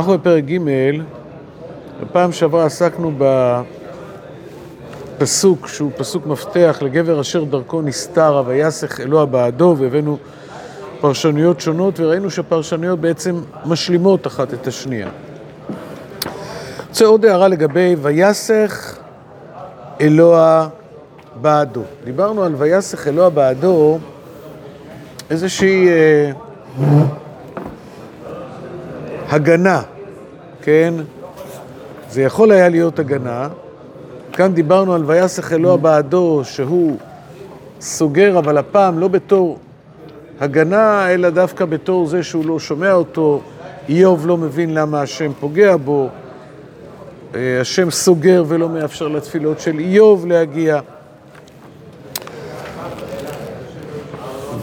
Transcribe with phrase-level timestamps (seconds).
[0.00, 0.58] אנחנו בפרק ג',
[2.02, 3.12] בפעם שעברה עסקנו
[5.18, 10.18] בפסוק שהוא פסוק מפתח לגבר אשר דרכו נסתר ויסך אלוה בעדו והבאנו
[11.00, 15.08] פרשנויות שונות וראינו שהפרשנויות בעצם משלימות אחת את השנייה.
[16.88, 18.98] רוצה עוד הערה לגבי ויסך
[20.00, 20.68] אלוה
[21.40, 21.82] בעדו.
[22.04, 23.98] דיברנו על ויסך אלוה בעדו
[25.30, 26.30] איזושהי אה,
[29.30, 29.82] הגנה,
[30.62, 30.94] כן?
[32.10, 33.48] זה יכול היה להיות הגנה.
[34.32, 36.96] כאן דיברנו על ויסך אלוה בעדו, שהוא
[37.80, 39.58] סוגר, אבל הפעם לא בתור
[40.40, 43.40] הגנה, אלא דווקא בתור זה שהוא לא שומע אותו.
[43.88, 46.08] איוב לא מבין למה השם פוגע בו.
[47.34, 50.80] אה, השם סוגר ולא מאפשר לתפילות של איוב להגיע.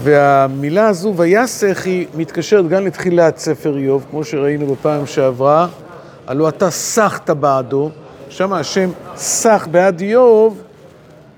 [0.07, 5.68] והמילה הזו, ויסך, היא מתקשרת גם לתחילת ספר איוב, כמו שראינו בפעם שעברה.
[6.27, 7.90] הלא אתה סחת בעדו,
[8.29, 10.63] שם השם סח בעד איוב,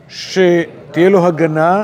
[0.08, 1.84] שתהיה לו הגנה,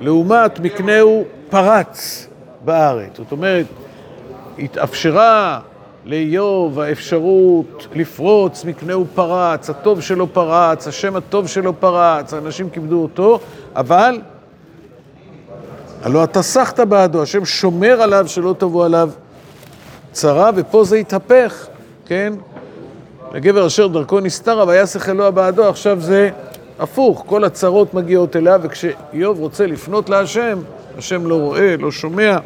[0.00, 2.26] לעומת מקנהו פרץ
[2.64, 3.16] בארץ.
[3.16, 3.66] זאת אומרת,
[4.58, 5.60] התאפשרה
[6.04, 13.40] לאיוב האפשרות לפרוץ, מקנהו פרץ, הטוב שלו פרץ, השם הטוב שלו פרץ, האנשים כיבדו אותו,
[13.76, 14.20] אבל
[16.02, 19.10] הלא אתה סחת בעדו, השם שומר עליו שלא תבוא עליו
[20.12, 21.66] צרה, ופה זה התהפך,
[22.06, 22.32] כן?
[23.34, 26.30] לגבר אשר דרכו נסתרה ויסך אלוה בעדו, עכשיו זה
[26.78, 30.58] הפוך, כל הצרות מגיעות אליו, וכשאיוב רוצה לפנות להשם,
[30.98, 32.36] השם לא רואה, לא שומע.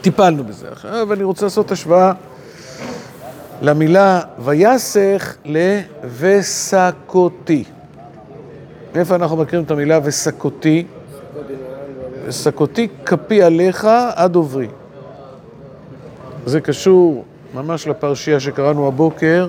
[0.00, 0.68] טיפלנו בזה.
[0.72, 2.12] עכשיו אני רוצה לעשות השוואה
[3.62, 6.84] למילה ויסך ל"וסקותי".
[8.94, 10.86] איפה אנחנו מכירים את המילה וסקותי?
[12.26, 14.68] וסקותי כפי עליך עד עוברי.
[16.46, 17.24] זה קשור
[17.54, 19.48] ממש לפרשייה שקראנו הבוקר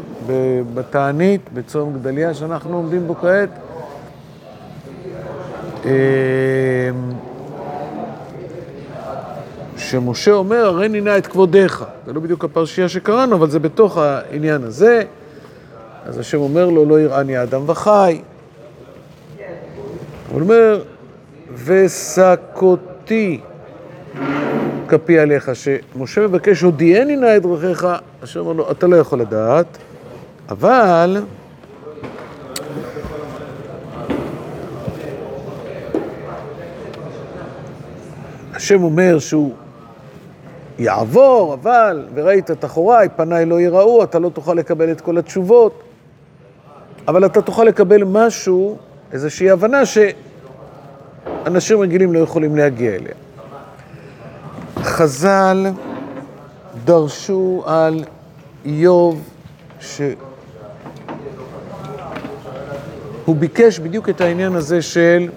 [0.74, 3.50] בתענית, בצום גדליה, שאנחנו עומדים בו כעת.
[5.86, 5.92] אמ,
[9.78, 11.86] שמשה אומר, הרי נינה את כבודיך.
[12.06, 15.04] זה לא בדיוק הפרשייה שקראנו, אבל זה בתוך העניין הזה.
[16.06, 18.22] אז השם אומר לו, לא יראני אדם וחי.
[20.32, 20.84] הוא אומר,
[21.66, 23.40] וסקותי.
[24.88, 27.88] כפי עליך, שמשה מבקש, הודיעני נא את דרכיך,
[28.24, 29.78] השם אומר לו, אתה לא יכול לדעת,
[30.50, 31.24] אבל
[38.54, 39.54] השם אומר שהוא
[40.80, 45.84] יעבור, אבל, וראית את אחוריי, פניי לא יראו, אתה לא תוכל לקבל את כל התשובות,
[47.08, 48.78] אבל אתה תוכל לקבל משהו,
[49.12, 49.86] איזושהי הבנה
[51.48, 53.14] שאנשים רגילים לא יכולים להגיע אליה.
[54.78, 55.68] חז"ל
[56.86, 58.04] דרשו על
[58.66, 59.30] איוב
[59.80, 60.16] שהוא
[63.40, 65.30] ביקש בדיוק את העניין הזה של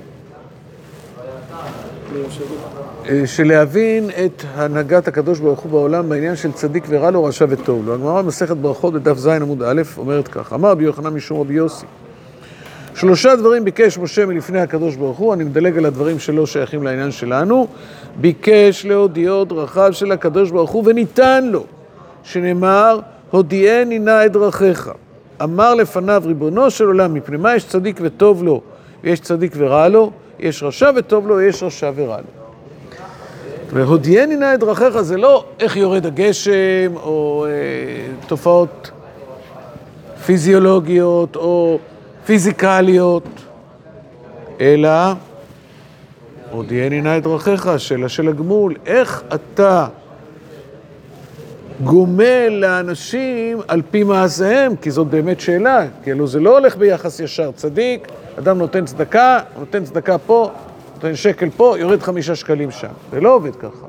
[3.24, 7.86] של להבין את הנהגת הקדוש ברוך הוא בעולם בעניין של צדיק ורע לו, רשע וטוב
[7.86, 7.94] לו.
[7.94, 11.86] הגמרא במסכת ברכות בדף ז עמוד א' אומרת כך, אמר רבי יוחנן משום רבי יוסי
[13.00, 17.10] שלושה דברים ביקש משה מלפני הקדוש ברוך הוא, אני מדלג על הדברים שלא שייכים לעניין
[17.10, 17.66] שלנו,
[18.16, 21.64] ביקש להודיעו דרכיו של הקדוש ברוך הוא וניתן לו,
[22.22, 23.00] שנאמר,
[23.30, 24.90] הודיעני נא את דרכיך.
[25.42, 28.60] אמר לפניו ריבונו של עולם, מפני מה יש צדיק וטוב לו,
[29.04, 32.24] ויש צדיק ורע לו, יש רשע וטוב לו, יש רשע ורע לו.
[33.72, 38.90] והודיעני נא את דרכיך זה לא איך יורד הגשם, או אה, תופעות
[40.26, 41.78] פיזיולוגיות, או
[42.26, 43.24] פיזיקליות,
[44.60, 44.90] אלא
[46.50, 49.86] הודיעני נא את דרכיך, שאלה של הגמול, איך אתה
[51.84, 57.50] גומל לאנשים על פי מעשיהם, כי זאת באמת שאלה, כאילו זה לא הולך ביחס ישר.
[57.52, 60.50] צדיק, אדם נותן צדקה, נותן צדקה פה,
[60.94, 62.88] נותן שקל פה, יורד חמישה שקלים שם.
[63.12, 63.86] זה לא עובד ככה.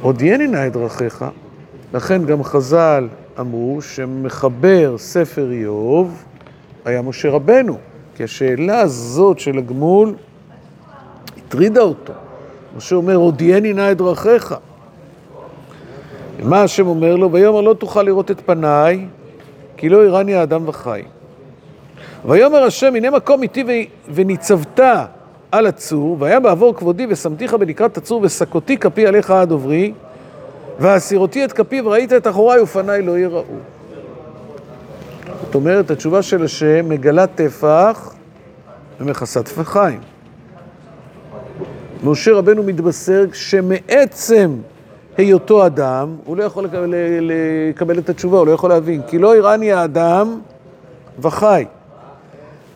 [0.00, 1.24] הודיעני נא את דרכיך,
[1.94, 3.08] לכן גם חז"ל
[3.40, 6.24] אמרו שמחבר ספר איוב
[6.84, 7.78] היה משה רבנו,
[8.16, 10.14] כי השאלה הזאת של הגמול
[11.36, 12.12] הטרידה אותו.
[12.76, 14.54] משה אומר, הודיעני נא את דרכיך.
[16.42, 17.32] מה השם אומר לו?
[17.32, 19.06] ויאמר לא תוכל לראות את פניי,
[19.76, 21.02] כי לא יראני האדם וחי.
[22.26, 24.80] ויאמר השם, הנה מקום איתי וניצבת
[25.52, 29.92] על הצור, והיה בעבור כבודי ושמתיך בלקרת הצור וסקותי כפי עליך עד עוברי,
[30.78, 33.42] והסירותי את כפי וראית את אחוריי ופניי לא יראו.
[35.44, 38.14] זאת אומרת, התשובה של השם מגלה טפח
[39.00, 40.00] ומכסה טפחיים.
[42.04, 44.56] משה רבנו מתבשר שמעצם
[45.16, 49.02] היותו אדם, הוא לא יכול לקבל, לקבל את התשובה, הוא לא יכול להבין.
[49.06, 50.40] כי לא יראני האדם
[51.18, 51.64] וחי.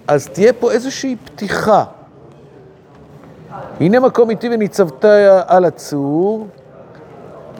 [0.08, 1.84] אז תהיה פה איזושהי פתיחה.
[3.80, 5.04] הנה מקום איתי וניצבת
[5.46, 6.46] על הצור,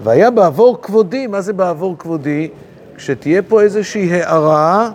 [0.02, 2.48] והיה בעבור כבודי, מה זה בעבור כבודי?
[2.96, 4.90] כשתהיה פה איזושהי הערה,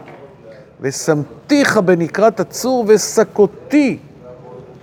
[0.81, 3.97] ושמתיך בנקרת הצור וסקותי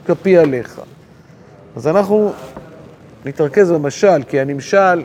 [0.06, 0.80] כפי עליך.
[1.76, 2.32] אז אנחנו
[3.24, 5.02] נתרכז במשל, כי הנמשל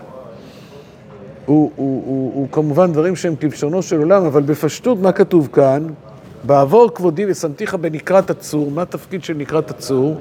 [1.45, 5.87] הוא, הוא, הוא, הוא כמובן דברים שהם כלשונו של עולם, אבל בפשטות מה כתוב כאן?
[6.43, 10.15] בעבור כבודי ושמתיך בנקרת הצור, מה התפקיד של נקרת הצור?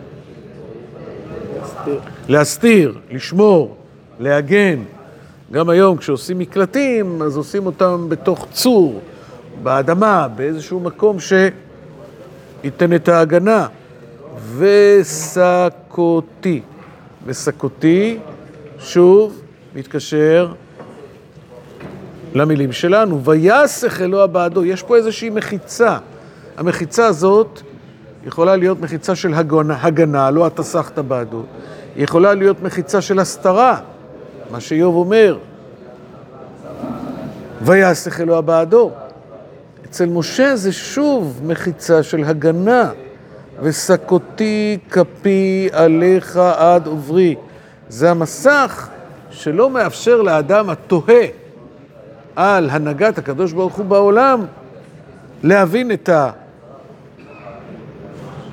[1.56, 2.00] להסתיר.
[2.28, 3.76] להסתיר, לשמור,
[4.18, 4.82] להגן.
[5.52, 9.00] גם היום כשעושים מקלטים, אז עושים אותם בתוך צור,
[9.62, 13.66] באדמה, באיזשהו מקום שייתן את ההגנה.
[14.56, 16.60] וסקותי.
[17.26, 18.18] וסקותי,
[18.78, 19.40] שוב,
[19.74, 20.52] מתקשר
[22.34, 23.24] למילים שלנו.
[23.24, 24.64] ויסך אלוה בעדו.
[24.64, 25.98] יש פה איזושהי מחיצה.
[26.56, 27.60] המחיצה הזאת
[28.26, 31.42] יכולה להיות מחיצה של הגנה, הגנה לא אתה סחת בעדו.
[31.96, 33.80] היא יכולה להיות מחיצה של הסתרה,
[34.50, 35.38] מה שאיוב אומר.
[37.62, 38.90] ויסך אלוה בעדו.
[39.84, 42.90] אצל משה זה שוב מחיצה של הגנה.
[43.62, 47.34] וסקותי כפי עליך עד עוברי.
[47.88, 48.88] זה המסך
[49.30, 51.26] שלא מאפשר לאדם התוהה
[52.36, 54.44] על הנהגת הקדוש ברוך הוא בעולם
[55.42, 56.10] להבין את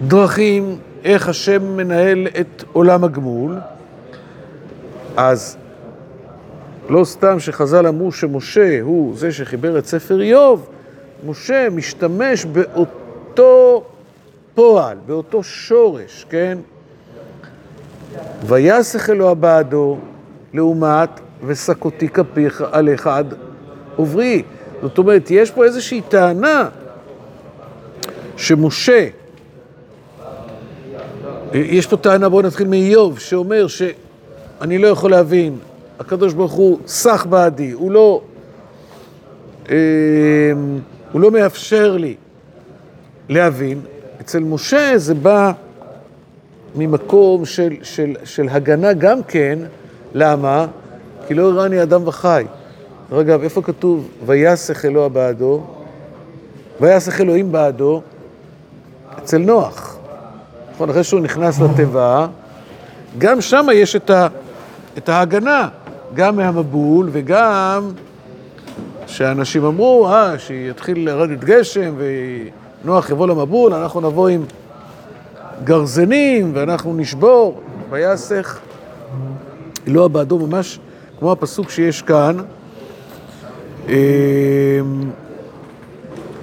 [0.02, 3.58] הדרכים, איך השם מנהל את עולם הגמול.
[5.18, 5.58] אז
[6.90, 10.68] לא סתם שחז"ל אמרו שמשה הוא זה שחיבר את ספר איוב,
[11.28, 13.84] משה משתמש באותו
[14.56, 16.58] פועל, באותו שורש, כן?
[18.46, 19.98] ויסך אלוה בעדו,
[20.54, 21.10] לעומת
[21.46, 23.34] וסקותי כפיך עליך עד
[23.96, 24.44] עוברי.
[24.82, 26.70] זאת אומרת, יש פה איזושהי טענה
[28.38, 29.08] שמשה,
[31.54, 35.58] יש פה טענה, בואו נתחיל מאיוב, שאומר שאני לא יכול להבין,
[36.00, 38.22] הקדוש ברוך הוא סח בעדי, הוא לא,
[39.70, 39.76] אה,
[41.12, 42.16] הוא לא מאפשר לי
[43.30, 43.82] להבין,
[44.22, 45.52] אצל משה זה בא
[46.76, 49.60] ממקום של, של, של הגנה גם כן,
[50.14, 50.66] למה?
[51.28, 52.46] כי לא הראני אדם וחי.
[53.20, 55.64] אגב, איפה כתוב ויסך אלוה בעדו?
[56.82, 58.02] ויסך אלוהים בעדו?
[59.20, 59.98] אצל נוח.
[60.74, 62.28] נכון, אחרי שהוא נכנס לתיבה,
[63.18, 64.28] גם שם יש את, ה,
[64.98, 65.68] את ההגנה,
[66.16, 67.92] גם מהמבול וגם
[69.08, 72.06] שאנשים אמרו, אה, שיתחיל לרדת גשם ו...
[72.86, 74.46] נוח יבוא למבול, אנחנו נבוא עם
[75.64, 78.60] גרזנים ואנחנו נשבור, ויסך
[79.88, 80.80] אלוה בעדו ממש
[81.20, 82.38] כמו הפסוק שיש כאן.
[83.90, 83.94] אמ,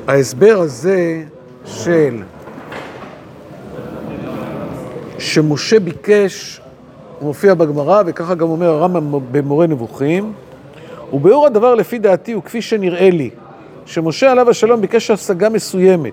[0.08, 1.22] ההסבר הזה
[1.64, 2.22] של
[5.19, 6.60] שמשה ביקש,
[7.22, 10.32] הוא מופיע בגמרא, וככה גם אומר הרמב"ם במורה נבוכים,
[11.12, 13.30] וביאור הדבר לפי דעתי הוא כפי שנראה לי.
[13.86, 16.12] שמשה עליו השלום ביקש השגה מסוימת,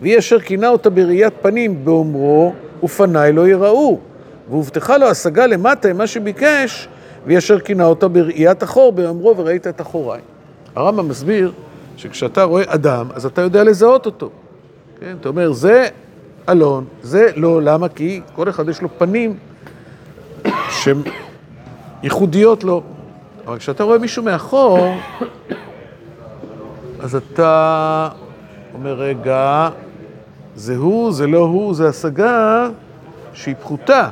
[0.00, 2.52] והיא אשר כינה אותה בראיית פנים באומרו,
[2.82, 3.98] ופניי לא יראו.
[4.50, 6.88] והובטחה לו השגה למטה עם מה שביקש,
[7.26, 10.20] והיא אשר כינה אותה בראיית אחור באומרו וראית את אחוריי.
[10.74, 11.52] הרמב"ם מסביר
[11.96, 14.30] שכשאתה רואה אדם, אז אתה יודע לזהות אותו.
[15.00, 15.16] כן?
[15.20, 15.88] אתה אומר, זה
[16.48, 17.88] אלון, זה לא, למה?
[17.88, 19.36] כי כל אחד יש לו פנים
[20.78, 21.02] שהן
[22.02, 22.82] ייחודיות לו.
[23.46, 24.78] אבל כשאתה רואה מישהו מאחור,
[27.00, 28.08] אז אתה
[28.74, 29.68] אומר, רגע,
[30.54, 32.68] זה הוא, זה לא הוא, זה השגה
[33.32, 34.08] שהיא פחותה.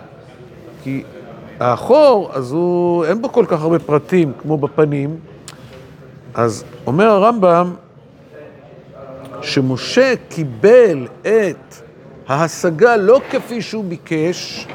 [0.82, 1.02] כי
[1.60, 5.16] האחור, אז הוא, אין בו כל כך הרבה פרטים כמו בפנים.
[6.34, 7.74] אז אומר הרמב"ם,
[9.42, 11.74] שמשה קיבל את
[12.28, 14.66] ההשגה לא כפי שהוא ביקש,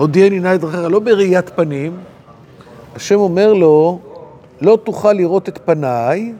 [0.00, 1.96] הודיעני נא את דרכיך, לא בראיית פנים,
[2.96, 4.00] השם אומר לו,
[4.60, 6.32] לא תוכל לראות את פניי,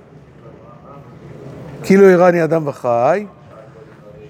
[1.83, 3.27] כאילו הראני אדם וחי,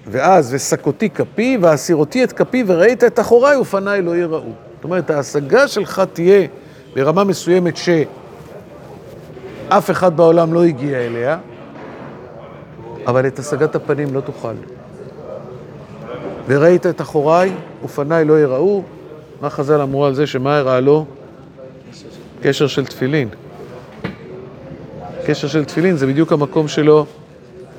[0.07, 4.51] ואז וסקותי כפי, ואסירותי את כפי, וראית את אחוריי ופניי לא יראו.
[4.75, 6.47] זאת אומרת, ההשגה שלך תהיה
[6.95, 11.37] ברמה מסוימת שאף אחד בעולם לא הגיע אליה,
[13.07, 14.53] אבל את השגת הפנים לא תוכל.
[16.47, 17.51] וראית את אחוריי
[17.83, 18.83] ופניי לא יראו,
[19.41, 21.05] מה חז"ל אמרו על זה, שמה הראה לו?
[22.41, 23.29] קשר של תפילין.
[25.25, 27.05] קשר של תפילין זה בדיוק המקום שלו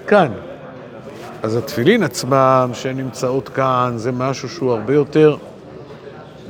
[0.07, 0.33] כאן.
[1.43, 5.37] אז התפילין עצמם שנמצאות כאן זה משהו שהוא הרבה יותר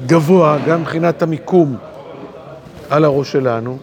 [0.07, 1.76] גבוה, גם מבחינת המיקום.
[2.90, 3.78] על הראש שלנו,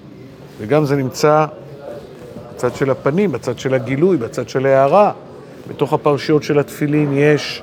[0.59, 1.45] וגם זה נמצא
[2.53, 5.11] בצד של הפנים, בצד של הגילוי, בצד של ההערה.
[5.67, 7.61] בתוך הפרשיות של התפילין יש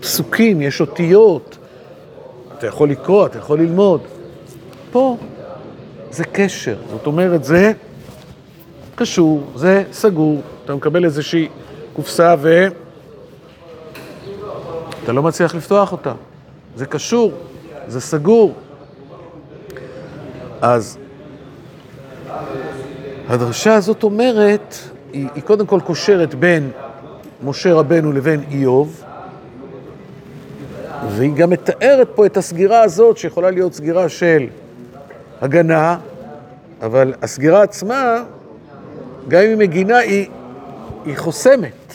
[0.00, 1.59] פסוקים, יש אותיות.
[2.60, 4.00] אתה יכול לקרוא, אתה יכול ללמוד.
[4.92, 5.16] פה
[6.10, 7.72] זה קשר, זאת אומרת, זה
[8.94, 10.40] קשור, זה סגור.
[10.64, 11.48] אתה מקבל איזושהי
[11.92, 12.66] קופסה ו...
[15.04, 16.12] אתה לא מצליח לפתוח אותה.
[16.76, 17.32] זה קשור,
[17.88, 18.54] זה סגור.
[20.60, 20.98] אז
[23.28, 24.74] הדרשה הזאת אומרת,
[25.12, 26.70] היא, היא קודם כל קושרת בין
[27.44, 29.04] משה רבנו לבין איוב,
[31.08, 34.46] והיא גם מתארת פה את הסגירה הזאת, שיכולה להיות סגירה של
[35.40, 35.98] הגנה,
[36.82, 38.22] אבל הסגירה עצמה,
[39.28, 40.28] גם אם היא מגינה, היא,
[41.04, 41.94] היא חוסמת,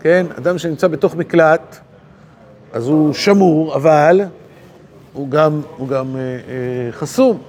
[0.00, 0.26] כן?
[0.38, 1.76] אדם שנמצא בתוך מקלט,
[2.72, 4.20] אז הוא שמור, אבל
[5.12, 7.42] הוא גם, הוא גם אה, אה, חסום.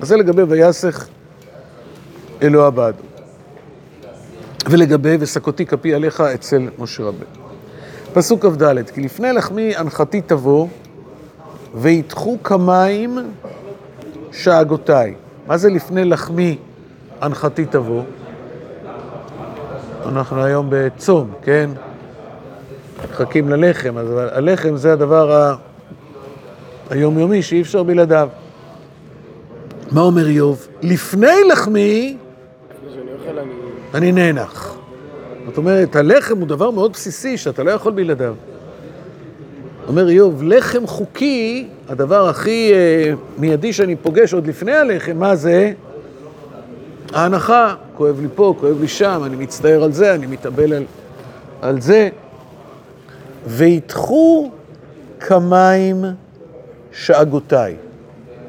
[0.00, 1.08] אז זה לגבי ויסך
[2.42, 3.02] אלוה בעדו.
[4.70, 7.47] ולגבי וסקותי כפי עליך אצל משה רבנו.
[8.12, 10.66] פסוק כ"ד, כי לפני לחמי הנחתי תבוא,
[11.74, 13.18] ויתחו כמים
[14.32, 15.14] שאגותיי.
[15.46, 16.58] מה זה לפני לחמי
[17.20, 18.02] הנחתי תבוא?
[20.06, 21.70] אנחנו היום בצום, כן?
[23.10, 25.54] מחכים ללחם, אז הלחם זה הדבר ה...
[26.90, 28.28] היומיומי שאי אפשר בלעדיו.
[29.90, 30.66] מה אומר איוב?
[30.82, 32.16] לפני לחמי
[33.94, 34.67] אני נאנח.
[35.48, 38.34] זאת אומרת, הלחם הוא דבר מאוד בסיסי שאתה לא יכול בלעדיו.
[39.88, 45.72] אומר איוב, לחם חוקי, הדבר הכי אה, מיידי שאני פוגש עוד לפני הלחם, מה זה?
[47.12, 47.74] ההנחה.
[47.96, 50.84] כואב לי פה, כואב לי שם, אני מצטער על זה, אני מתאבל על,
[51.62, 52.08] על זה.
[53.46, 54.50] ויתחו
[55.20, 56.04] כמים
[56.92, 57.76] שאגותיי.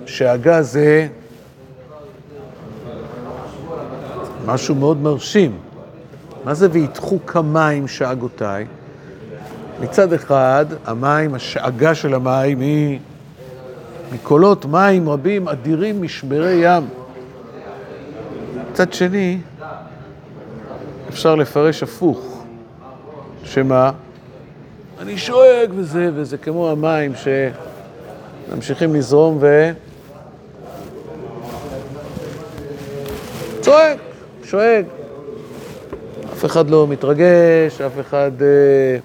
[0.06, 1.08] שאגה זה
[4.46, 5.69] משהו מאוד מרשים.
[6.44, 8.66] מה זה ויתחו כמים שאגותיי?
[9.82, 13.00] מצד אחד, המים, השאגה של המים היא
[14.14, 16.84] מקולות מים רבים, אדירים, משברי ים.
[18.72, 19.38] מצד שני,
[21.10, 22.44] אפשר לפרש הפוך,
[23.44, 23.92] שמה?
[25.00, 27.12] אני שואג וזה, וזה כמו המים
[28.50, 29.72] שממשיכים לזרום ו...
[33.62, 33.98] צועק,
[34.44, 34.99] שואג.
[36.40, 38.32] אף אחד לא מתרגש, אף אחד...
[38.42, 38.98] אה,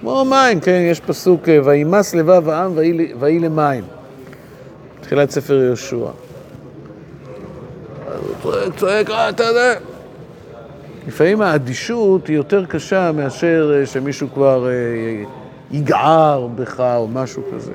[0.00, 2.72] כמו מים, כן, יש פסוק, אה, וימס לבב העם
[3.20, 3.84] ויהי למים.
[5.00, 5.96] תחילת ספר יהושע.
[5.96, 6.02] אז
[8.22, 9.74] הוא צועק, צועק, אה, אתה יודע.
[11.06, 14.68] לפעמים האדישות היא יותר קשה מאשר אה, שמישהו כבר
[15.70, 17.72] יגער בך או משהו כזה.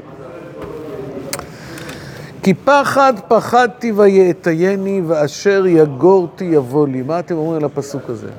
[2.44, 7.02] כי פחד פחדתי ויאטייני, ואשר יגורתי יבוא לי.
[7.02, 8.30] מה אתם אומרים על הפסוק הזה?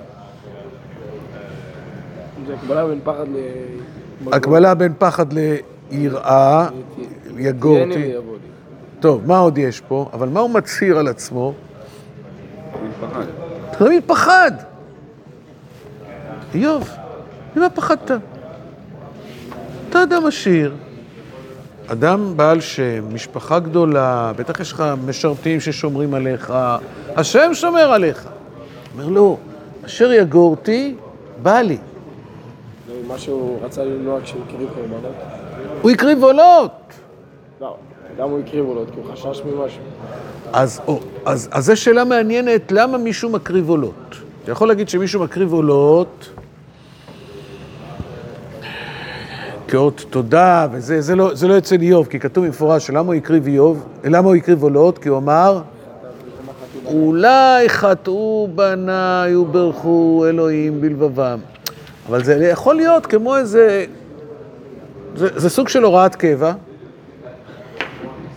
[2.46, 3.36] זה הקבלה בין פחד ל...
[4.32, 6.68] הקבלה בין פחד ליראה,
[7.38, 8.12] יגורתי.
[9.00, 10.08] טוב, מה עוד יש פה?
[10.12, 11.52] אבל מה הוא מצהיר על עצמו?
[13.78, 14.50] תמיד פחד.
[16.54, 16.90] איוב,
[17.56, 18.10] ממה פחדת?
[19.90, 20.74] אתה אדם עשיר,
[21.86, 26.52] אדם בעל שם, משפחה גדולה, בטח יש לך משרתים ששומרים עליך,
[27.16, 28.28] השם שומר עליך.
[28.94, 29.38] אומר לו,
[29.86, 30.94] אשר יגורתי,
[31.42, 31.78] בא לי.
[33.08, 35.14] מה שהוא רצה למנוע כשהוא הקריב קורבנות?
[35.82, 36.70] הוא הקריב עולות.
[37.60, 37.76] לא,
[38.18, 39.82] גם הוא הקריב עולות, כי הוא חשש ממשהו.
[40.52, 44.16] אז, או, אז, אז זו שאלה מעניינת, למה מישהו מקריב עולות?
[44.44, 46.30] אתה יכול להגיד שמישהו מקריב עולות
[49.74, 53.46] כאות תודה, וזה זה לא, זה לא אצל איוב, כי כתוב במפורש שלמה הוא הקריב
[53.46, 54.98] איוב, למה הוא הקריב עולות?
[54.98, 55.62] כי הוא אמר,
[56.84, 61.38] אולי חטאו בניי וברכו אלוהים בלבבם.
[62.08, 63.84] אבל זה יכול להיות כמו איזה...
[65.16, 66.52] זה, זה סוג של הוראת קבע.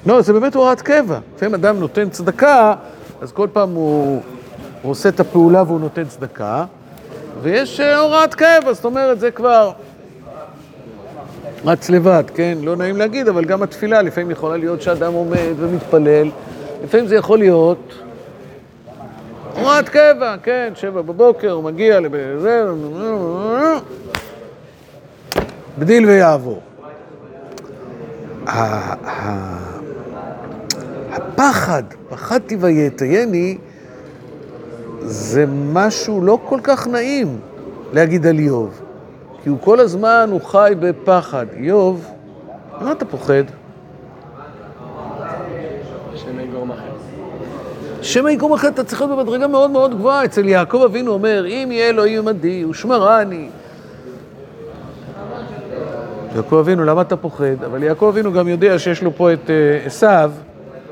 [0.05, 1.19] לא, זה באמת הוראת קבע.
[1.35, 2.73] לפעמים אדם נותן צדקה,
[3.21, 4.21] אז כל פעם הוא,
[4.81, 6.65] הוא עושה את הפעולה והוא נותן צדקה,
[7.41, 9.71] ויש אה, הוראת קבע, זאת אומרת, זה כבר
[11.65, 12.57] רץ לבד, כן?
[12.61, 16.29] לא נעים להגיד, אבל גם התפילה לפעמים יכולה להיות שאדם עומד ומתפלל,
[16.83, 17.93] לפעמים זה יכול להיות
[19.55, 22.65] הוראת קבע, כן, שבע בבוקר, הוא מגיע לזה,
[25.79, 26.61] בדיל ויעבור.
[31.11, 33.57] הפחד, פחדתי ויתייני,
[35.01, 37.39] זה משהו לא כל כך נעים
[37.93, 38.81] להגיד על איוב.
[39.43, 41.45] כי הוא כל הזמן, הוא חי בפחד.
[41.57, 42.11] איוב,
[42.81, 43.43] מה אתה פוחד?
[46.13, 46.97] השם יגרום אחר.
[48.01, 48.29] שמא
[48.67, 50.25] אתה צריך להיות במדרגה מאוד מאוד גבוהה.
[50.25, 53.49] אצל יעקב אבינו אומר, אם יהיה אלוהים עמדי ושמרני.
[56.35, 57.63] יעקב אבינו, למה אתה פוחד?
[57.65, 60.31] אבל יעקב אבינו גם יודע שיש לו פה את אה, עשיו,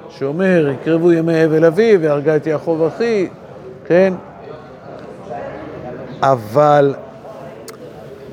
[0.09, 3.27] שאומר, יקרבו ימי אבל אבי והרגה את יעקב אחי,
[3.85, 4.13] כן?
[6.21, 6.93] אבל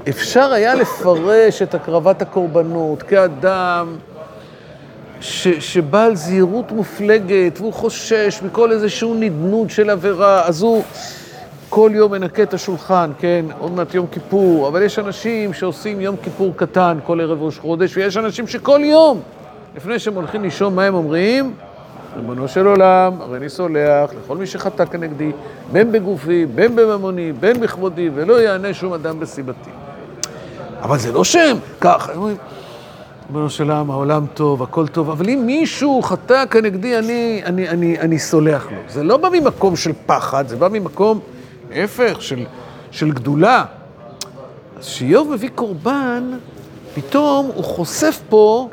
[0.08, 3.96] אפשר היה לפרש את הקרבת הקורבנות כאדם
[5.20, 10.82] ש, שבעל זהירות מופלגת והוא חושש מכל איזשהו נדנות של עבירה, אז הוא
[11.68, 13.44] כל יום מנקה את השולחן, כן?
[13.58, 17.96] עוד מעט יום כיפור, אבל יש אנשים שעושים יום כיפור קטן כל ערב ראש חודש,
[17.96, 19.20] ויש אנשים שכל יום,
[19.76, 21.54] לפני שהם הולכים לישון, מה הם אומרים?
[22.16, 25.30] ריבונו של עולם, הרי אני סולח לכל מי שחטא כנגדי,
[25.72, 29.70] בין בגופי, בין בממוני, בין בכבודי, ולא יענה שום אדם בסיבתי.
[30.82, 32.36] אבל זה לא שם, ככה, הם אומרים,
[33.26, 38.00] ריבונו של עולם, העולם טוב, הכל טוב, אבל אם מישהו חטא כנגדי, אני, אני, אני,
[38.00, 38.78] אני סולח לו.
[38.88, 41.20] זה לא בא ממקום של פחד, זה בא ממקום,
[41.70, 42.44] להפך, של,
[42.90, 43.64] של גדולה.
[44.78, 46.38] אז כשאיוב מביא קורבן,
[46.94, 48.68] פתאום הוא חושף פה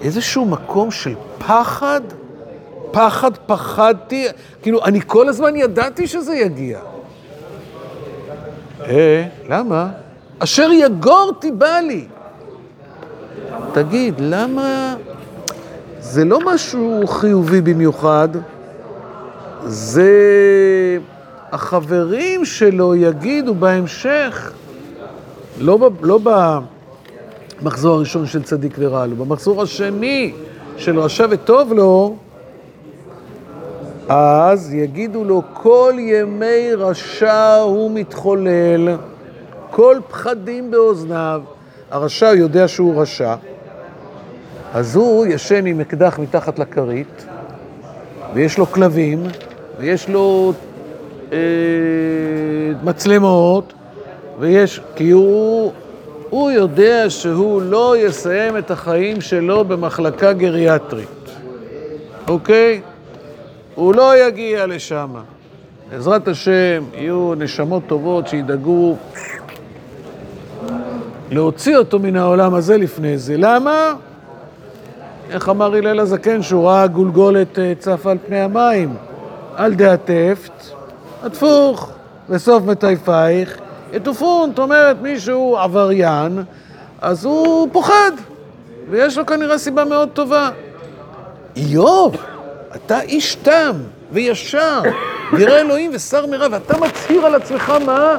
[0.00, 2.00] איזשהו מקום של פחד,
[2.90, 4.26] פחד, פחדתי,
[4.62, 6.78] כאילו, אני כל הזמן ידעתי שזה יגיע.
[8.86, 9.88] אה, למה?
[10.38, 12.04] אשר יגורתי בא לי.
[13.72, 14.94] תגיד, למה
[16.00, 18.28] זה לא משהו חיובי במיוחד?
[19.64, 20.12] זה
[21.52, 24.52] החברים שלו יגידו בהמשך,
[25.60, 26.18] לא, ב, לא
[27.62, 30.32] במחזור הראשון של צדיק ורע לו, במחזור השני
[30.76, 32.16] של רשע וטוב לו,
[34.08, 38.96] אז יגידו לו, כל ימי רשע הוא מתחולל,
[39.76, 41.42] כל פחדים באוזניו.
[41.90, 43.34] הרשע יודע שהוא רשע,
[44.74, 47.26] אז הוא ישן עם אקדח מתחת לכרית,
[48.34, 49.22] ויש לו כלבים,
[49.78, 50.52] ויש לו
[51.32, 51.38] אה,
[52.82, 53.72] מצלמות,
[54.38, 55.72] ויש, כי הוא,
[56.30, 61.30] הוא יודע שהוא לא יסיים את החיים שלו במחלקה גריאטרית,
[62.28, 62.80] אוקיי?
[63.74, 65.14] הוא לא יגיע לשם.
[65.90, 68.96] בעזרת השם, יהיו נשמות טובות שידאגו
[71.30, 73.34] להוציא אותו מן העולם הזה לפני זה.
[73.38, 73.92] למה?
[75.30, 78.94] איך אמר הלל הזקן שהוא ראה גולגולת אה, צפה על פני המים?
[79.58, 80.52] אל דעטפת,
[81.22, 81.90] התפוך,
[82.28, 83.58] בסוף מטייפייך,
[83.92, 84.50] יטופון.
[84.50, 86.42] זאת אומרת, מישהו עבריין,
[87.00, 88.12] אז הוא פוחד,
[88.90, 90.50] ויש לו כנראה סיבה מאוד טובה.
[91.56, 92.16] איוב,
[92.74, 93.72] אתה איש תם
[94.12, 94.82] וישר,
[95.38, 98.16] ירא אלוהים ושר מרע, ואתה מצהיר על עצמך מה?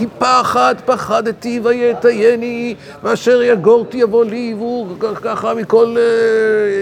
[0.00, 4.86] כי פחד פחדתי ויתייני, ואשר יגורתי יבוא לי, והוא
[5.22, 5.96] ככה מכל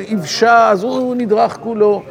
[0.08, 2.02] יבשה, אז הוא נדרך כולו.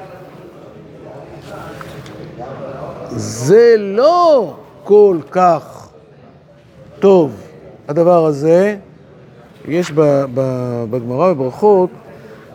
[3.10, 5.90] זה לא כל כך
[7.00, 7.32] טוב,
[7.88, 8.76] הדבר הזה.
[9.68, 9.92] יש
[10.90, 11.90] בגמרא בברכות,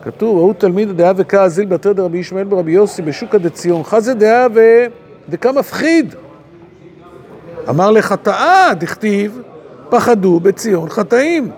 [0.03, 4.47] כתוב, ההוא תלמיד הדעה וקא אזיל בתר דרבי ישמעאל ברבי יוסי בשוקא דציון, חזה דעה
[5.27, 6.15] ודקה מפחיד.
[7.69, 9.41] אמר לחטאה, דכתיב,
[9.89, 11.51] פחדו בציון חטאים.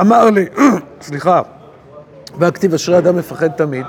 [0.00, 0.46] אמר לי,
[1.02, 1.42] סליחה,
[2.38, 3.86] והכתיב אשרי אדם מפחד תמיד.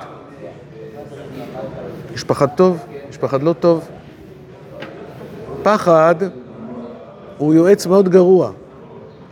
[2.14, 2.78] יש פחד טוב,
[3.10, 3.88] יש פחד לא טוב.
[5.64, 6.16] פחד
[7.38, 8.52] הוא יועץ מאוד גרוע.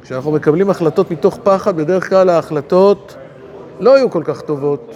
[0.02, 3.16] כשאנחנו מקבלים החלטות מתוך פחד, בדרך כלל ההחלטות
[3.80, 4.96] לא היו כל כך טובות.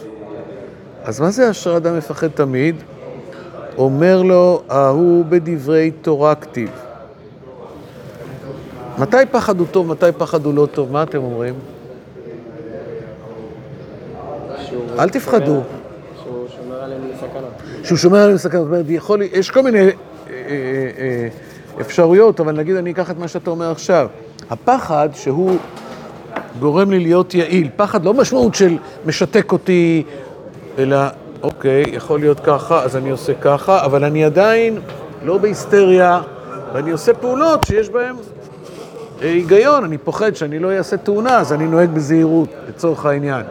[1.04, 2.76] אז מה זה אשר אדם מפחד תמיד?
[3.78, 6.83] אומר לו, ההוא בדברי תורה כתיב.
[8.98, 10.92] מתי פחד הוא טוב, מתי פחד הוא לא טוב?
[10.92, 11.54] מה אתם אומרים?
[15.00, 15.62] אל תפחדו.
[16.24, 17.52] שהוא שומר עליהם מסכנות.
[17.84, 18.68] שהוא שומר עליהם מסכנות.
[19.32, 19.90] יש כל מיני אה, אה,
[20.30, 21.28] אה,
[21.82, 24.08] אפשרויות, אבל נגיד אני אקח את מה שאתה אומר עכשיו.
[24.50, 25.58] הפחד שהוא
[26.60, 27.70] גורם לי להיות יעיל.
[27.76, 30.04] פחד לא משמעות של משתק אותי,
[30.78, 30.98] אלא,
[31.42, 34.80] אוקיי, יכול להיות ככה, אז אני עושה ככה, אבל אני עדיין
[35.24, 36.22] לא בהיסטריה,
[36.74, 38.16] ואני עושה פעולות שיש בהן
[39.24, 39.84] היגיון.
[39.84, 43.42] אני פוחד שאני לא אעשה תאונה, אז אני נוהג בזהירות, לצורך העניין.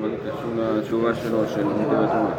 [0.00, 2.30] מה זה קשור לתשובה שלו, של דברי תורה?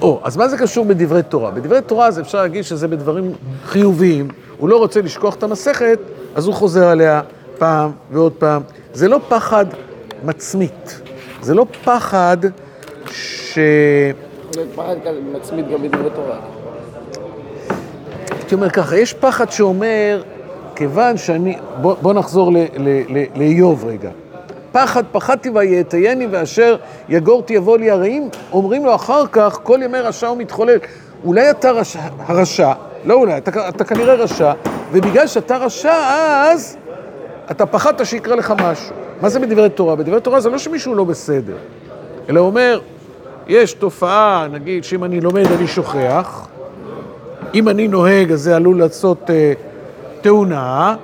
[0.00, 1.50] או, אז מה זה קשור בדברי תורה?
[1.50, 3.32] בדברי תורה אז אפשר להגיד שזה בדברים
[3.64, 5.98] חיוביים, הוא לא רוצה לשכוח את המסכת,
[6.34, 7.20] אז הוא חוזר עליה
[7.58, 8.62] פעם ועוד פעם.
[8.92, 9.66] זה לא פחד
[10.24, 11.00] מצמית,
[11.40, 12.36] זה לא פחד
[13.10, 13.58] ש...
[13.58, 16.38] יכול להיות פחד כזה מצמיד גם בדברי תורה.
[18.30, 20.22] הייתי אומר ככה, יש פחד שאומר,
[20.78, 21.56] כיוון שאני...
[21.80, 22.52] בוא, בוא נחזור
[23.34, 24.10] לאיוב רגע.
[24.72, 26.76] פחד פחדתי ויעטייני ואשר
[27.08, 30.78] יגורתי יבוא לי הרעים, אומרים לו אחר כך, כל ימי רשע הוא מתחולל.
[31.24, 32.72] אולי אתה רשע, הרשע,
[33.04, 34.52] לא אולי, אתה, אתה כנראה רשע,
[34.92, 35.94] ובגלל שאתה רשע,
[36.52, 36.76] אז
[37.50, 38.94] אתה פחדת שיקרה לך משהו.
[39.20, 39.96] מה זה בדברי תורה?
[39.96, 41.56] בדברי תורה זה לא שמישהו לא בסדר,
[42.28, 42.80] אלא אומר,
[43.46, 46.48] יש תופעה, נגיד, שאם אני לומד אני שוכח,
[47.54, 49.52] אם אני נוהג אז זה עלול לעשות אה,
[50.20, 50.96] תאונה,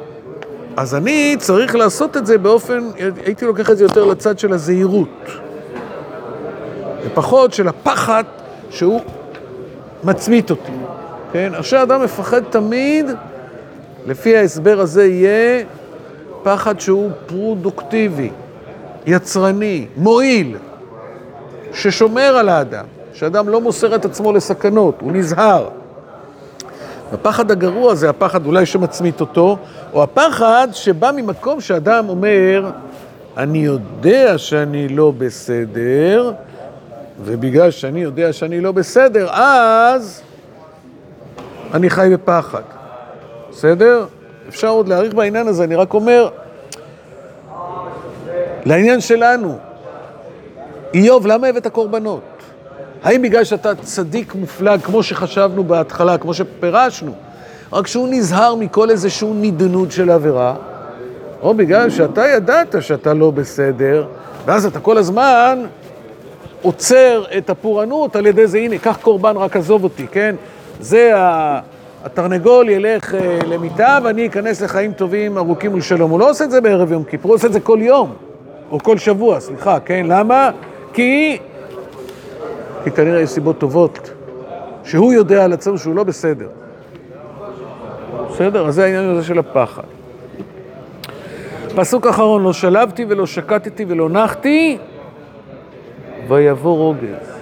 [0.76, 2.90] אז אני צריך לעשות את זה באופן,
[3.24, 5.28] הייתי לוקח את זה יותר לצד של הזהירות,
[7.04, 8.24] ופחות של הפחד
[8.70, 9.00] שהוא
[10.04, 10.72] מצמית אותי,
[11.32, 11.52] כן?
[11.56, 13.06] עכשיו אדם מפחד תמיד,
[14.06, 15.64] לפי ההסבר הזה יהיה
[16.42, 18.30] פחד שהוא פרודוקטיבי,
[19.06, 20.56] יצרני, מועיל,
[21.72, 25.68] ששומר על האדם, שאדם לא מוסר את עצמו לסכנות, הוא נזהר.
[27.12, 29.58] הפחד הגרוע זה הפחד אולי שמצמית אותו,
[29.92, 32.70] או הפחד שבא ממקום שאדם אומר,
[33.36, 36.32] אני יודע שאני לא בסדר,
[37.24, 40.22] ובגלל שאני יודע שאני לא בסדר, אז
[41.74, 42.62] אני חי בפחד.
[43.50, 44.06] בסדר?
[44.48, 46.28] אפשר עוד להאריך בעניין הזה, אני רק אומר,
[48.64, 49.58] לעניין שלנו,
[50.94, 52.33] איוב, למה הבאת קורבנות?
[53.04, 57.12] האם בגלל שאתה צדיק מופלג, כמו שחשבנו בהתחלה, כמו שפירשנו,
[57.72, 60.54] רק שהוא נזהר מכל איזשהו נדנות של עבירה,
[61.42, 64.06] או בגלל שאתה ידעת שאתה לא בסדר,
[64.46, 65.62] ואז אתה כל הזמן
[66.62, 70.34] עוצר את הפורענות על ידי זה, הנה, קח קורבן, רק עזוב אותי, כן?
[70.80, 71.60] זה ה...
[72.04, 76.10] התרנגול ילך אה, למיטה ואני אכנס לחיים טובים, ארוכים ולשלום.
[76.10, 78.12] הוא לא עושה את זה בערב יום כיפור, הוא עושה את זה כל יום,
[78.70, 80.06] או כל שבוע, סליחה, כן?
[80.08, 80.50] למה?
[80.92, 81.38] כי...
[82.84, 84.10] כי כנראה יש סיבות טובות,
[84.84, 86.48] שהוא יודע על עצמו שהוא לא בסדר.
[88.30, 88.66] בסדר?
[88.66, 89.82] אז זה העניין הזה של הפחד.
[91.74, 94.78] פסוק אחרון, לא שלבתי ולא שקטתי ולא נחתי,
[96.28, 97.34] ויבוא רוגז.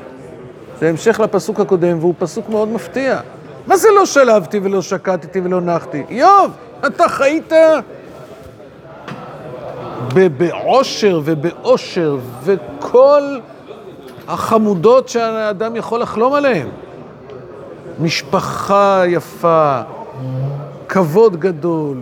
[0.81, 3.21] זה המשך לפסוק הקודם, והוא פסוק מאוד מפתיע.
[3.67, 6.03] מה זה לא שלבתי ולא שקטתי ולא נחתי?
[6.09, 6.51] איוב,
[6.87, 7.53] אתה חיית
[10.15, 13.23] בעושר ובאושר וכל
[14.33, 16.68] החמודות שהאדם יכול לחלום עליהן.
[18.01, 19.81] משפחה יפה,
[20.88, 21.99] כבוד גדול,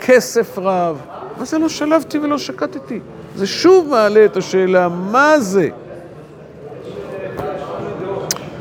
[0.00, 1.00] כסף רב.
[1.38, 3.00] מה זה לא שלבתי ולא שקטתי?
[3.36, 5.68] זה שוב מעלה את השאלה, מה זה?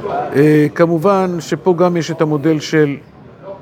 [0.09, 2.95] אה, כמובן שפה גם יש את המודל של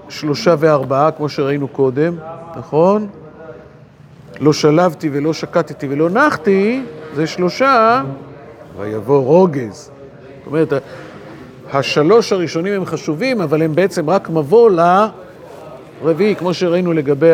[0.10, 2.16] שלושה וארבעה, כמו שראינו קודם,
[2.58, 3.08] נכון?
[4.40, 6.84] לא שלבתי ולא שקטתי ולא נחתי,
[7.16, 8.02] זה שלושה,
[8.78, 9.92] ויבוא רוגז.
[10.38, 10.74] זאת אומרת,
[11.74, 14.72] השלוש הראשונים הם חשובים, אבל הם בעצם רק מבוא
[16.02, 17.32] לרביעי, כמו שראינו לגבי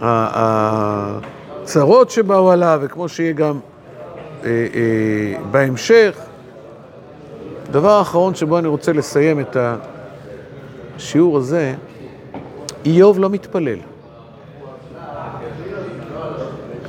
[0.00, 3.58] הצרות שבאו עליו, וכמו שיהיה גם
[4.44, 6.18] אה, אה, בהמשך.
[7.70, 9.56] דבר אחרון שבו אני רוצה לסיים את
[10.96, 11.74] השיעור הזה,
[12.84, 13.78] איוב לא מתפלל.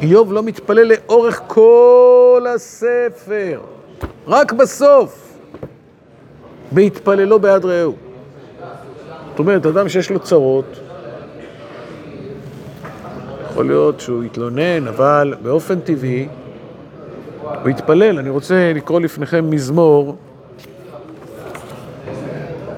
[0.01, 3.61] איוב לא מתפלל לאורך כל הספר,
[4.27, 5.37] רק בסוף,
[6.71, 7.95] בהתפללו בעד רעהו.
[9.29, 10.79] זאת אומרת, אדם שיש לו צרות,
[13.49, 16.27] יכול להיות שהוא יתלונן, אבל באופן טבעי
[17.63, 18.19] הוא יתפלל.
[18.19, 20.15] אני רוצה לקרוא לפניכם מזמור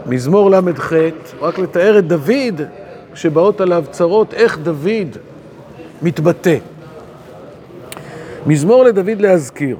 [0.05, 0.93] מזמור ל"ח,
[1.41, 2.61] רק לתאר את דוד,
[3.15, 5.17] שבאות עליו צרות, איך דוד
[6.01, 6.57] מתבטא.
[8.45, 9.77] מזמור לדוד להזכיר,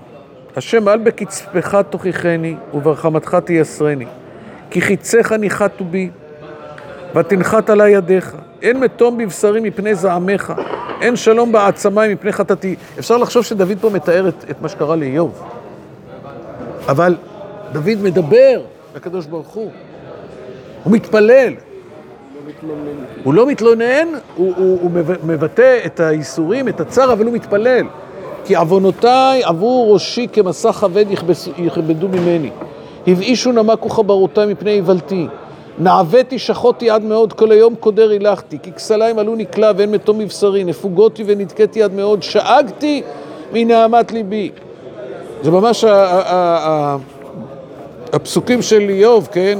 [0.55, 4.05] השם אל בקצפך תוכיחני וברחמתך תייסרני,
[4.69, 6.09] כי חיציך ניחתו בי
[7.15, 10.53] ותנחת עלי ידיך, אין מתום בבשרי מפני זעמך,
[11.01, 12.75] אין שלום בעצמי מפני חטאתי.
[12.99, 15.43] אפשר לחשוב שדוד פה מתאר את, את מה שקרה לאיוב,
[16.87, 17.15] אבל
[17.71, 18.61] דוד מדבר
[18.95, 19.71] לקדוש ברוך הוא.
[20.83, 21.53] הוא מתפלל.
[23.23, 24.91] הוא לא מתלונן, הוא, הוא, הוא
[25.23, 27.85] מבטא את הייסורים, את הצער, אבל הוא מתפלל.
[28.45, 31.05] כי עוונותיי עבור ראשי כמסע כבד
[31.57, 32.49] יכבדו ממני.
[33.07, 35.27] הבאישו נמקו חברותיי מפני איוולתי.
[35.79, 38.57] נעוויתי שחותי עד מאוד, כל היום קודר הילכתי.
[38.63, 40.63] כי כסליים עלו נקלע ואין מתום מבשרי.
[40.63, 43.01] נפוגותי ונדכאתי עד מאוד, שאגתי
[43.53, 44.51] מנהמת ליבי.
[45.43, 45.85] זה ממש
[48.13, 49.59] הפסוקים של איוב, כן?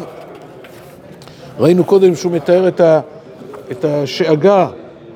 [1.59, 2.67] ראינו קודם שהוא מתאר
[3.71, 4.67] את, השאגה,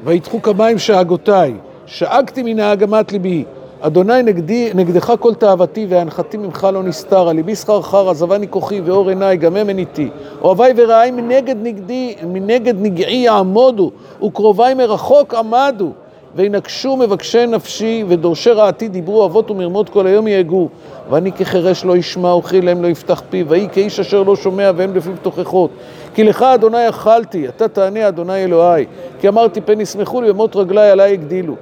[0.03, 1.53] ויתחו כמים שאגותיי,
[1.85, 3.43] שאגתי מנהגמת ליבי,
[3.81, 9.09] אדוני נגדי, נגדך כל תאוותי, והנחתי ממך לא נסתרה, ליבי שכר חר, עזבני כוחי ואור
[9.09, 10.09] עיניי, גם הם עניתי.
[10.41, 13.91] אוהביי ורעי מנגד נגדי, מנגד נגעי יעמודו,
[14.23, 15.91] וקרוביי מרחוק עמדו.
[16.35, 20.69] וינקשו מבקשי נפשי ודורשי רעתי דיברו אבות ומרמות כל היום יהגו
[21.09, 24.93] ואני כחירש לא ישמע וכי להם לא יפתח פי ויהי כאיש אשר לא שומע והם
[24.93, 25.69] בפיו תוכחות
[26.15, 28.85] כי לך אדוני אכלתי אתה תענה אדוני אלוהי.
[29.19, 31.55] כי אמרתי פן ישמחו לי ומות רגלי עלי הגדילו.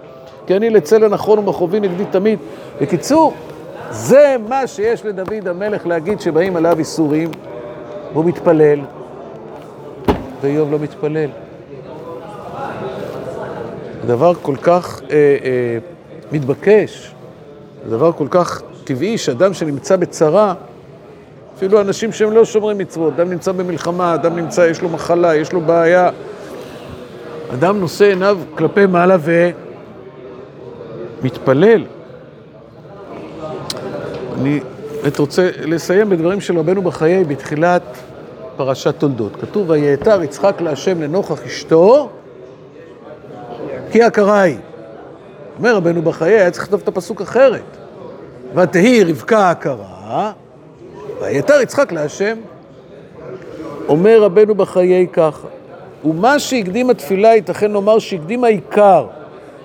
[0.47, 2.39] כי אני לצלע נכון ומחובי נגדי תמיד.
[2.81, 3.33] בקיצור
[3.91, 7.31] זה מה שיש לדוד המלך להגיד שבאים עליו איסורים.
[8.13, 8.79] והוא מתפלל
[10.41, 11.29] ואיוב לא מתפלל.
[14.07, 15.77] דבר כל כך אה, אה,
[16.31, 17.13] מתבקש,
[17.89, 20.53] דבר כל כך טבעי שאדם שנמצא בצרה,
[21.63, 25.53] אפילו אנשים שהם לא שומרי מצוות, אדם נמצא במלחמה, אדם נמצא, יש לו מחלה, יש
[25.53, 26.09] לו בעיה,
[27.53, 29.17] אדם נושא עיניו כלפי מעלה
[31.21, 31.85] ומתפלל.
[34.41, 34.59] אני
[35.01, 37.97] באמת רוצה לסיים בדברים של רבנו בחיי בתחילת
[38.55, 39.35] פרשת תולדות.
[39.41, 42.09] כתוב, ויעתר יצחק להשם לנוכח אשתו
[43.91, 44.57] כי הכרה היא.
[45.57, 47.77] אומר רבנו בחיי, היה צריך לכתוב את הפסוק אחרת.
[48.55, 50.31] ותהי רבקה הכרה,
[51.23, 52.37] ויתר יצחק להשם.
[53.87, 55.47] אומר רבנו בחיי ככה,
[56.05, 59.07] ומה שהקדים התפילה ייתכן לומר שהקדים העיקר,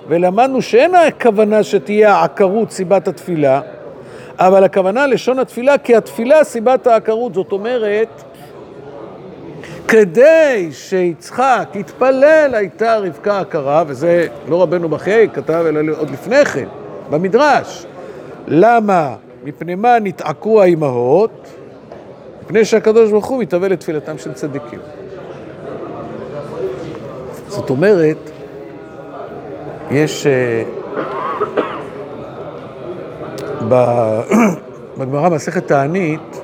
[0.07, 3.61] ולמדנו שאין הכוונה שתהיה העקרות סיבת התפילה,
[4.37, 8.23] אבל הכוונה לשון התפילה, כי התפילה סיבת העקרות, זאת אומרת,
[9.87, 16.67] כדי שיצחק יתפלל הייתה רבקה הכרה, וזה לא רבנו בחיי כתב, אלא עוד לפני כן,
[17.09, 17.85] במדרש.
[18.47, 19.15] למה?
[19.43, 21.47] מפני מה נתעקרו האימהות?
[22.43, 24.79] מפני שהקדוש ברוך הוא מתהווה לתפילתם של צדיקים.
[27.47, 28.17] זאת אומרת,
[29.91, 30.27] יש...
[34.97, 36.41] בגמרא מסכת תענית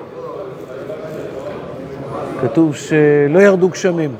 [2.41, 4.15] כתוב שלא ירדו גשמים.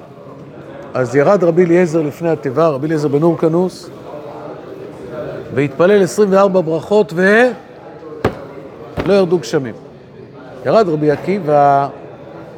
[0.94, 3.90] אז ירד רבי אליעזר לפני התיבה, רבי אליעזר בן אורקנוס,
[5.54, 7.14] והתפלל 24 ברכות
[9.06, 9.74] ולא ירדו גשמים.
[10.66, 11.88] ירד רבי עקיבא,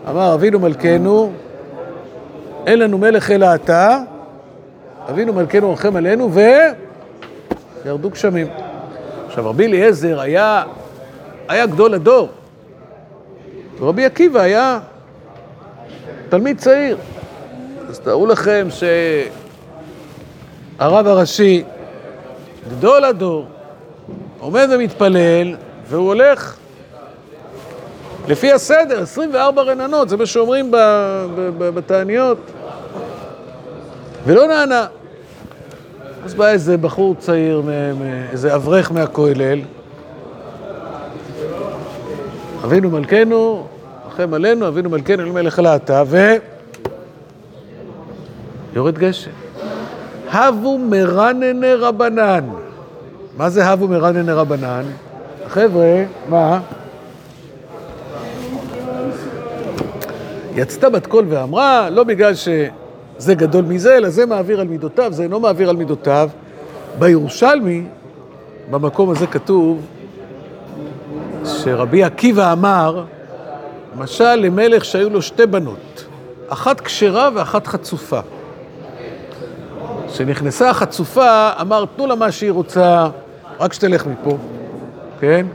[0.09, 1.31] אמר אבינו מלכנו,
[2.65, 3.99] אין לנו מלך אלא אתה,
[5.09, 6.31] אבינו מלכנו רחם עלינו
[7.83, 8.47] וירדו גשמים.
[9.27, 10.63] עכשיו רבי אליעזר היה,
[11.47, 12.29] היה גדול הדור,
[13.79, 14.79] ורבי עקיבא היה
[16.29, 16.97] תלמיד צעיר.
[17.89, 18.67] אז תארו לכם
[20.79, 21.63] שהרב הראשי,
[22.69, 23.45] גדול הדור,
[24.39, 25.55] עומד ומתפלל,
[25.89, 26.55] והוא הולך
[28.27, 30.71] לפי הסדר, 24 רננות, זה מה שאומרים
[31.57, 32.37] בתעניות,
[34.25, 34.85] ולא נענה.
[36.25, 37.63] אז בא איזה בחור צעיר,
[38.31, 39.59] איזה אברך מהכולל,
[42.63, 43.67] אבינו מלכנו,
[44.07, 46.17] רחם עלינו, אבינו מלכנו, אל מלך להטה, ו...
[48.73, 49.31] יורד גשם.
[50.29, 52.45] הבו מרננה רבנן.
[53.37, 54.83] מה זה הבו מרננה רבנן?
[55.47, 56.59] חבר'ה, מה?
[60.55, 65.23] יצתה בת קול ואמרה, לא בגלל שזה גדול מזה, אלא זה מעביר על מידותיו, זה
[65.23, 66.29] אינו מעביר על מידותיו.
[66.99, 67.83] בירושלמי,
[68.71, 69.81] במקום הזה כתוב,
[71.45, 73.03] שרבי עקיבא אמר,
[73.97, 76.05] משל למלך שהיו לו שתי בנות,
[76.47, 78.19] אחת כשרה ואחת חצופה.
[80.07, 83.07] כשנכנסה החצופה, אמר, תנו לה מה שהיא רוצה,
[83.59, 84.37] רק שתלך מפה,
[85.19, 85.45] כן?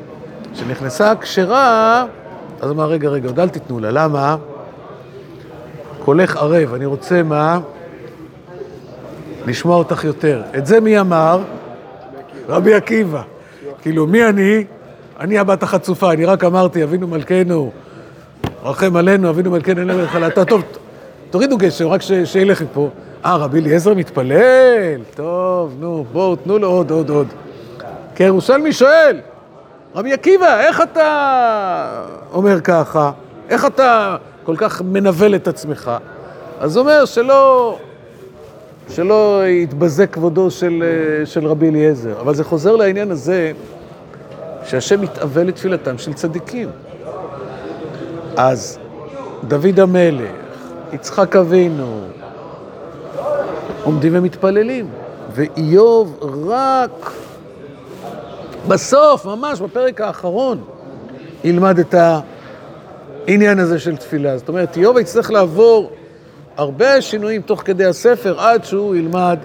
[0.54, 2.04] כשנכנסה הכשרה,
[2.60, 4.36] אז אמר, רגע, רגע, עוד אל תיתנו לה, למה?
[6.04, 7.60] קולך ערב, אני רוצה מה?
[9.46, 10.42] לשמוע אותך יותר.
[10.58, 11.40] את זה מי אמר?
[12.48, 13.22] רבי עקיבא.
[13.82, 14.64] כאילו, מי אני?
[15.20, 17.70] אני הבת החצופה, אני רק אמרתי, אבינו מלכנו,
[18.62, 20.44] רחם עלינו, אבינו מלכנו, אין לך חלתה.
[20.44, 20.62] טוב,
[21.30, 22.90] תורידו גשם, רק שילך מפה.
[23.24, 25.00] אה, רבי אליעזר מתפלל?
[25.14, 27.26] טוב, נו, בואו, תנו לו עוד, עוד, עוד.
[28.14, 29.20] כי ירושלמי שואל,
[29.94, 33.10] רבי עקיבא, איך אתה אומר ככה?
[33.48, 35.90] איך אתה כל כך מנבל את עצמך?
[36.60, 37.78] אז אומר שלא,
[38.88, 40.84] שלא יתבזה כבודו של,
[41.24, 42.20] של רבי אליעזר.
[42.20, 43.52] אבל זה חוזר לעניין הזה
[44.64, 46.68] שהשם מתאבל לתפילתם של צדיקים.
[48.36, 48.78] אז
[49.48, 50.30] דוד המלך,
[50.92, 52.00] יצחק אבינו,
[53.84, 54.88] עומדים ומתפללים,
[55.34, 57.12] ואיוב רק
[58.68, 60.64] בסוף, ממש בפרק האחרון,
[61.44, 64.38] ילמד את העניין הזה של תפילה.
[64.38, 65.90] זאת אומרת, איוב יצטרך לעבור
[66.56, 69.38] הרבה שינויים תוך כדי הספר עד שהוא ילמד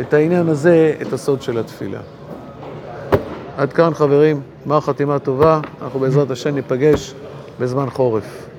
[0.00, 2.00] את העניין הזה, את הסוד של התפילה.
[3.56, 7.14] עד כאן חברים, גמר חתימה טובה, אנחנו בעזרת השם ניפגש
[7.60, 8.51] בזמן חורף.